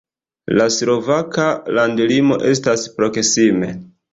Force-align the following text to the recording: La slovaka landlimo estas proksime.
La 0.59 0.65
slovaka 0.75 1.45
landlimo 1.81 2.41
estas 2.53 2.89
proksime. 2.99 3.71